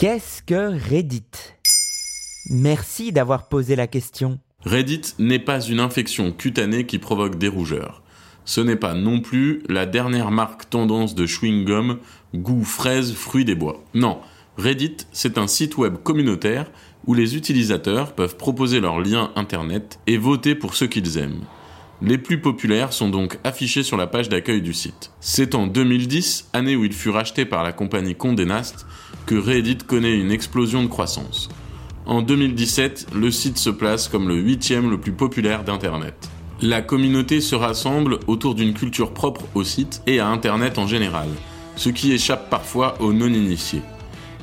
Qu'est-ce 0.00 0.40
que 0.40 0.78
Reddit? 0.88 1.26
Merci 2.48 3.12
d'avoir 3.12 3.50
posé 3.50 3.76
la 3.76 3.86
question. 3.86 4.38
Reddit 4.64 5.02
n'est 5.18 5.38
pas 5.38 5.60
une 5.60 5.78
infection 5.78 6.32
cutanée 6.32 6.86
qui 6.86 6.98
provoque 6.98 7.36
des 7.36 7.48
rougeurs. 7.48 8.02
Ce 8.46 8.62
n'est 8.62 8.76
pas 8.76 8.94
non 8.94 9.20
plus 9.20 9.62
la 9.68 9.84
dernière 9.84 10.30
marque 10.30 10.70
tendance 10.70 11.14
de 11.14 11.26
chewing-gum 11.26 11.98
goût 12.34 12.64
fraise 12.64 13.12
fruits 13.12 13.44
des 13.44 13.54
bois. 13.54 13.84
Non, 13.92 14.20
Reddit, 14.56 14.96
c'est 15.12 15.36
un 15.36 15.46
site 15.46 15.76
web 15.76 15.98
communautaire 16.02 16.70
où 17.04 17.12
les 17.12 17.36
utilisateurs 17.36 18.14
peuvent 18.14 18.38
proposer 18.38 18.80
leurs 18.80 19.00
liens 19.00 19.32
internet 19.36 19.98
et 20.06 20.16
voter 20.16 20.54
pour 20.54 20.76
ceux 20.76 20.86
qu'ils 20.86 21.18
aiment. 21.18 21.44
Les 22.00 22.16
plus 22.16 22.40
populaires 22.40 22.94
sont 22.94 23.10
donc 23.10 23.38
affichés 23.44 23.82
sur 23.82 23.98
la 23.98 24.06
page 24.06 24.30
d'accueil 24.30 24.62
du 24.62 24.72
site. 24.72 25.12
C'est 25.20 25.54
en 25.54 25.66
2010, 25.66 26.48
année 26.54 26.74
où 26.74 26.86
il 26.86 26.94
fut 26.94 27.10
racheté 27.10 27.44
par 27.44 27.62
la 27.62 27.72
compagnie 27.72 28.14
Condé 28.14 28.46
Nast, 28.46 28.86
que 29.26 29.34
Reddit 29.34 29.78
connaît 29.78 30.18
une 30.18 30.30
explosion 30.30 30.82
de 30.82 30.88
croissance. 30.88 31.48
En 32.06 32.22
2017, 32.22 33.08
le 33.14 33.30
site 33.30 33.58
se 33.58 33.70
place 33.70 34.08
comme 34.08 34.28
le 34.28 34.36
huitième 34.36 34.90
le 34.90 34.98
plus 34.98 35.12
populaire 35.12 35.64
d'Internet. 35.64 36.28
La 36.62 36.82
communauté 36.82 37.40
se 37.40 37.54
rassemble 37.54 38.18
autour 38.26 38.54
d'une 38.54 38.74
culture 38.74 39.12
propre 39.12 39.44
au 39.54 39.64
site 39.64 40.02
et 40.06 40.20
à 40.20 40.28
Internet 40.28 40.78
en 40.78 40.86
général, 40.86 41.28
ce 41.76 41.88
qui 41.88 42.12
échappe 42.12 42.50
parfois 42.50 43.00
aux 43.00 43.12
non-initiés. 43.12 43.82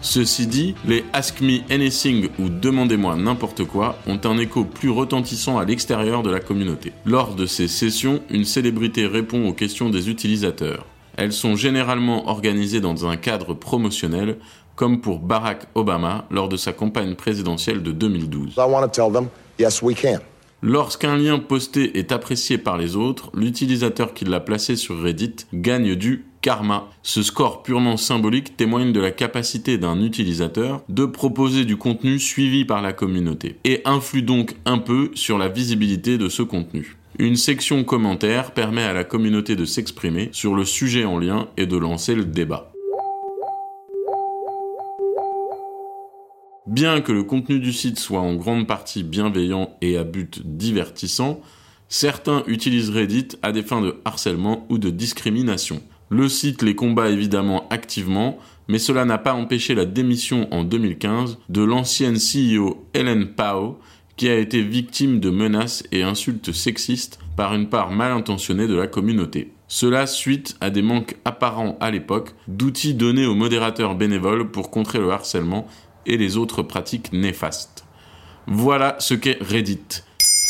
Ceci 0.02 0.48
dit, 0.48 0.76
les 0.86 1.04
Ask 1.14 1.42
Me 1.42 1.60
Anything 1.72 2.30
ou 2.40 2.50
Demandez-moi 2.50 3.16
n'importe 3.16 3.66
quoi 3.66 3.98
ont 4.08 4.20
un 4.24 4.38
écho 4.38 4.64
plus 4.64 4.90
retentissant 4.90 5.58
à 5.58 5.66
l'extérieur 5.66 6.24
de 6.24 6.30
la 6.30 6.40
communauté. 6.40 6.94
Lors 7.06 7.36
de 7.36 7.46
ces 7.46 7.68
sessions, 7.68 8.22
une 8.30 8.46
célébrité 8.46 9.08
répond 9.08 9.48
aux 9.48 9.54
questions 9.54 9.90
des 9.90 10.10
utilisateurs. 10.10 10.86
Elles 11.18 11.34
sont 11.34 11.56
généralement 11.56 12.30
organisées 12.30 12.80
dans 12.80 13.08
un 13.08 13.18
cadre 13.18 13.56
promotionnel, 13.56 14.38
comme 14.78 15.02
pour 15.02 15.20
Barack 15.20 15.66
Obama 15.76 16.26
lors 16.32 16.48
de 16.48 16.56
sa 16.56 16.72
campagne 16.72 17.16
présidentielle 17.16 17.84
de 17.84 17.92
2012. 17.92 18.56
Lorsqu'un 20.64 21.18
lien 21.18 21.40
posté 21.40 22.00
est 22.00 22.12
apprécié 22.12 22.58
par 22.58 22.78
les 22.78 22.96
autres, 22.96 23.30
l'utilisateur 23.36 24.14
qui 24.14 24.26
l'a 24.26 24.40
placé 24.40 24.76
sur 24.76 25.02
Reddit 25.02 25.36
gagne 25.54 25.96
du 25.96 26.26
karma. 26.42 26.90
Ce 27.04 27.22
score 27.22 27.64
purement 27.64 27.98
symbolique 27.98 28.56
témoigne 28.56 28.94
de 28.94 29.00
la 29.00 29.12
capacité 29.12 29.78
d'un 29.78 30.02
utilisateur 30.02 30.82
de 30.90 31.06
proposer 31.06 31.66
du 31.66 31.78
contenu 31.78 32.20
suivi 32.20 32.64
par 32.64 32.82
la 32.82 32.94
communauté 32.94 33.58
et 33.66 33.82
influe 33.86 34.22
donc 34.22 34.56
un 34.66 34.78
peu 34.78 35.12
sur 35.14 35.38
la 35.38 35.48
visibilité 35.48 36.18
de 36.18 36.30
ce 36.30 36.44
contenu. 36.44 36.98
Une 37.20 37.36
section 37.36 37.84
commentaire 37.84 38.52
permet 38.52 38.84
à 38.84 38.94
la 38.94 39.04
communauté 39.04 39.56
de 39.56 39.66
s'exprimer 39.66 40.30
sur 40.32 40.54
le 40.54 40.66
sujet 40.66 41.04
en 41.04 41.18
lien 41.18 41.48
et 41.58 41.66
de 41.66 41.78
lancer 41.78 42.14
le 42.14 42.26
débat. 42.26 42.72
Bien 46.68 47.00
que 47.00 47.14
le 47.14 47.24
contenu 47.24 47.60
du 47.60 47.72
site 47.72 47.98
soit 47.98 48.20
en 48.20 48.36
grande 48.36 48.68
partie 48.68 49.04
bienveillant 49.04 49.78
et 49.80 49.98
à 49.98 50.04
but 50.04 50.42
divertissant, 50.44 51.40
certains 51.88 52.44
utilisent 52.46 52.90
Reddit 52.90 53.30
à 53.42 53.54
des 53.54 53.64
fins 53.64 53.80
de 53.80 53.96
harcèlement 54.04 54.66
ou 54.68 54.78
de 54.78 54.90
discrimination. 54.90 55.82
Le 56.10 56.28
site 56.28 56.64
les 56.64 56.76
combat 56.76 57.10
évidemment 57.10 57.70
activement, 57.70 58.38
mais 58.68 58.80
cela 58.80 59.06
n'a 59.06 59.18
pas 59.18 59.34
empêché 59.34 59.76
la 59.76 59.86
démission 59.86 60.54
en 60.54 60.66
2015 60.66 61.38
de 61.48 61.64
l'ancienne 61.64 62.18
CEO 62.18 62.86
Helen 62.94 63.28
Pao, 63.28 63.80
qui 64.18 64.28
a 64.28 64.36
été 64.36 64.62
victime 64.62 65.22
de 65.22 65.30
menaces 65.30 65.84
et 65.94 66.04
insultes 66.04 66.52
sexistes 66.52 67.18
par 67.38 67.54
une 67.54 67.70
part 67.70 67.92
mal 67.92 68.12
intentionnée 68.12 68.68
de 68.68 68.76
la 68.76 68.88
communauté. 68.88 69.54
Cela 69.70 70.08
suite 70.08 70.58
à 70.60 70.70
des 70.70 70.82
manques 70.82 71.18
apparents 71.24 71.78
à 71.80 71.92
l'époque 71.92 72.34
d'outils 72.48 72.94
donnés 72.94 73.26
aux 73.26 73.36
modérateurs 73.36 73.96
bénévoles 73.96 74.50
pour 74.50 74.72
contrer 74.72 75.00
le 75.00 75.12
harcèlement 75.12 75.68
et 76.08 76.18
les 76.18 76.38
autres 76.38 76.64
pratiques 76.64 77.14
néfastes. 77.14 77.86
Voilà 78.48 78.96
ce 79.00 79.14
qu'est 79.14 79.38
Reddit. 79.42 80.04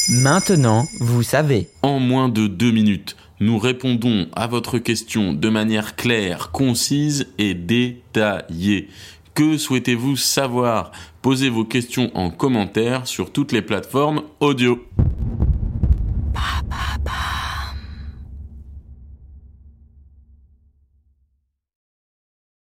Maintenant, 0.09 0.85
vous 1.01 1.23
savez. 1.23 1.67
En 1.81 1.99
moins 1.99 2.29
de 2.29 2.47
deux 2.47 2.71
minutes, 2.71 3.17
nous 3.39 3.57
répondons 3.59 4.27
à 4.35 4.47
votre 4.47 4.77
question 4.77 5.33
de 5.33 5.49
manière 5.49 5.95
claire, 5.95 6.51
concise 6.51 7.27
et 7.37 7.53
détaillée. 7.53 8.87
Que 9.33 9.57
souhaitez-vous 9.57 10.15
savoir? 10.15 10.91
Posez 11.21 11.49
vos 11.49 11.65
questions 11.65 12.09
en 12.15 12.29
commentaire 12.29 13.05
sur 13.05 13.31
toutes 13.31 13.51
les 13.51 13.61
plateformes 13.61 14.23
audio. 14.39 14.79